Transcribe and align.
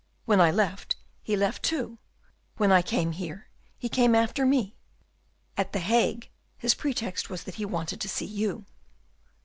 When 0.25 0.41
I 0.41 0.49
left, 0.49 0.95
he 1.21 1.35
left 1.37 1.61
too; 1.61 1.99
when 2.57 2.71
I 2.71 2.81
came 2.81 3.11
here, 3.11 3.49
he 3.77 3.87
came 3.87 4.15
after 4.15 4.47
me. 4.47 4.75
At 5.55 5.73
the 5.73 5.79
Hague 5.79 6.27
his 6.57 6.73
pretext 6.73 7.29
was 7.29 7.43
that 7.43 7.53
he 7.61 7.65
wanted 7.65 8.01
to 8.01 8.09
see 8.09 8.25
you." 8.25 8.65